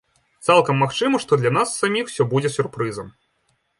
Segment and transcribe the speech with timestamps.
[0.47, 3.07] Цалкам магчыма, што для нас саміх усё будзе сюрпрызам.